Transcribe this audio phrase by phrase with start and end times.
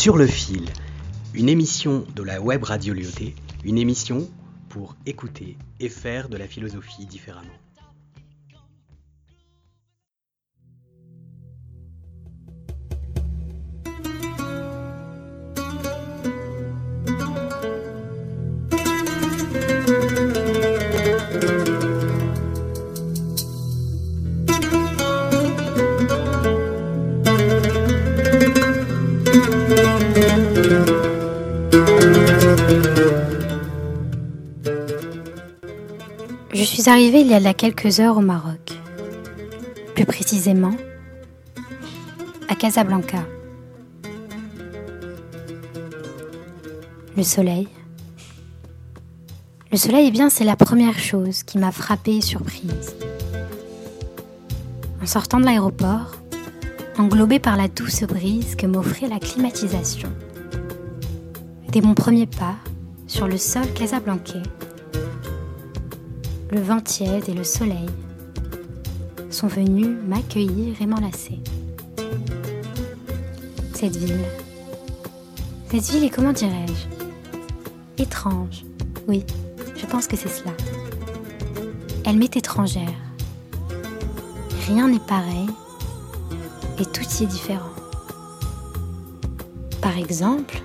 [0.00, 0.64] Sur le fil,
[1.34, 4.26] une émission de la web radio Lyoté, une émission
[4.70, 7.52] pour écouter et faire de la philosophie différemment.
[36.52, 38.72] Je suis arrivée il y a quelques heures au Maroc.
[39.94, 40.74] Plus précisément,
[42.48, 43.24] à Casablanca.
[47.16, 47.68] Le soleil.
[49.70, 52.96] Le soleil, eh bien, c'est la première chose qui m'a frappée et surprise.
[55.00, 56.16] En sortant de l'aéroport,
[56.98, 60.10] englobée par la douce brise que m'offrait la climatisation,
[61.68, 62.56] dès mon premier pas
[63.06, 64.42] sur le sol casablancais,
[66.50, 67.86] le vent tiède et le soleil
[69.30, 71.38] sont venus m'accueillir et m'enlacer.
[73.74, 74.24] Cette ville,
[75.70, 78.64] cette ville est comment dirais-je Étrange,
[79.06, 79.24] oui,
[79.76, 80.52] je pense que c'est cela.
[82.04, 82.94] Elle m'est étrangère.
[84.66, 85.46] Rien n'est pareil
[86.78, 87.70] et tout y est différent.
[89.80, 90.60] Par exemple,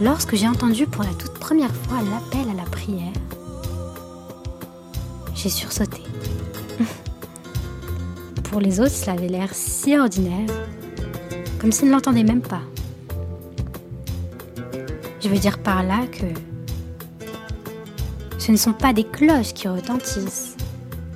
[0.00, 3.12] lorsque j'ai entendu pour la toute première fois l'appel à la prière,
[5.42, 6.02] j'ai sursauté.
[8.44, 10.50] Pour les autres, cela avait l'air si ordinaire,
[11.58, 12.62] comme s'ils ne l'entendaient même pas.
[15.20, 16.26] Je veux dire par là que
[18.38, 20.56] ce ne sont pas des cloches qui retentissent,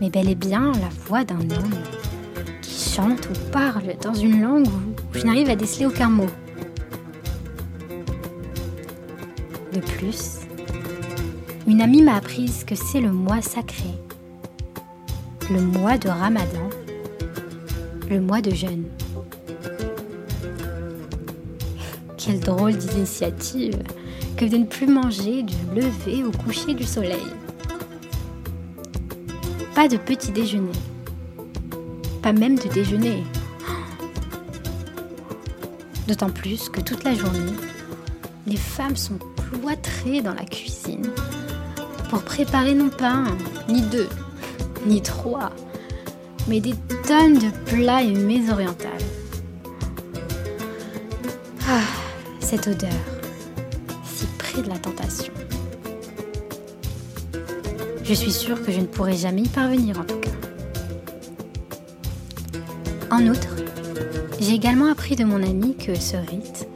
[0.00, 1.74] mais bel et bien la voix d'un homme
[2.62, 6.30] qui chante ou parle dans une langue où je n'arrive à déceler aucun mot.
[9.72, 10.38] De plus,
[11.66, 13.90] une amie m'a appris que c'est le mois sacré
[15.50, 16.70] le mois de Ramadan,
[18.08, 18.84] le mois de jeûne.
[22.16, 23.76] Quelle drôle d'initiative
[24.36, 27.26] que de ne plus manger du lever au coucher du soleil.
[29.74, 30.72] Pas de petit déjeuner,
[32.22, 33.22] pas même de déjeuner.
[36.08, 37.52] D'autant plus que toute la journée,
[38.46, 41.10] les femmes sont cloîtrées dans la cuisine
[42.10, 43.36] pour préparer non pas un,
[43.68, 44.08] ni deux,
[44.86, 45.50] ni trois,
[46.48, 46.74] mais des
[47.06, 48.42] tonnes de plats et mets.
[51.66, 51.80] Ah,
[52.40, 52.90] cette odeur,
[54.04, 55.32] si près de la tentation.
[58.02, 60.30] Je suis sûre que je ne pourrai jamais y parvenir en tout cas.
[63.10, 63.48] En outre,
[64.40, 66.68] j'ai également appris de mon ami que ce rite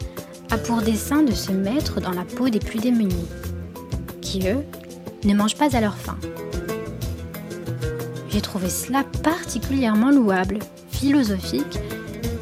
[0.50, 3.28] a pour dessein de se mettre dans la peau des plus démunis,
[4.22, 4.64] qui eux
[5.24, 6.16] ne mangent pas à leur faim
[8.38, 10.60] j'ai trouvé cela particulièrement louable,
[10.92, 11.80] philosophique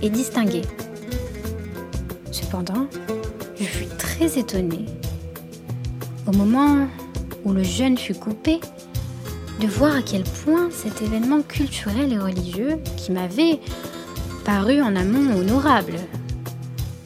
[0.02, 0.60] et distingué.
[2.30, 2.86] Cependant,
[3.58, 4.84] je fus très étonnée,
[6.26, 6.86] au moment
[7.46, 8.60] où le jeûne fut coupé,
[9.58, 13.58] de voir à quel point cet événement culturel et religieux, qui m'avait
[14.44, 15.94] paru en amont honorable,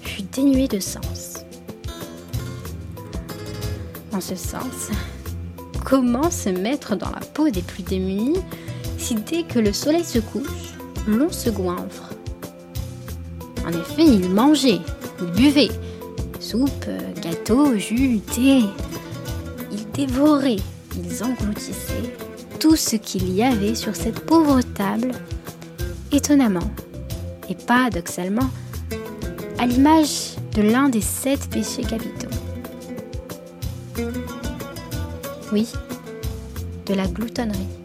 [0.02, 1.44] fut dénué de sens.
[4.12, 4.90] En ce sens,
[5.84, 8.40] comment se mettre dans la peau des plus démunis
[9.00, 10.74] si dès que le soleil se couche,
[11.08, 12.10] l'on se goinfre.
[13.66, 14.80] En effet, ils mangeaient,
[15.20, 15.70] ils buvaient,
[16.38, 16.86] soupe,
[17.22, 18.60] gâteau, jus, thé.
[19.72, 20.62] Ils dévoraient,
[20.96, 22.14] ils engloutissaient
[22.58, 25.12] tout ce qu'il y avait sur cette pauvre table,
[26.12, 26.70] étonnamment
[27.48, 28.50] et paradoxalement,
[29.58, 32.28] à l'image de l'un des sept péchés capitaux.
[35.52, 35.68] Oui,
[36.86, 37.79] de la gloutonnerie.